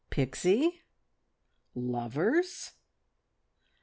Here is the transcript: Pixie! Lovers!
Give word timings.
Pixie! 0.09 0.81
Lovers! 1.75 2.71